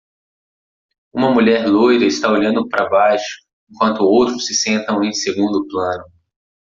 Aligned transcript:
Uma 1.13 1.29
mulher 1.29 1.67
loira 1.67 2.05
está 2.05 2.31
olhando 2.31 2.67
para 2.67 2.89
baixo, 2.89 3.45
enquanto 3.69 3.99
outros 4.01 4.47
se 4.47 4.55
sentam 4.55 5.03
em 5.03 5.13
segundo 5.13 5.63
plano. 5.67 6.05